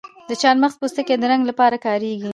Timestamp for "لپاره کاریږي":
1.49-2.29